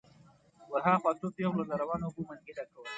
ور 0.71 0.81
هاخوا 0.87 1.11
څو 1.19 1.27
پېغلو 1.37 1.69
له 1.69 1.75
روانو 1.81 2.05
اوبو 2.07 2.21
منګي 2.29 2.53
ډکول. 2.57 2.87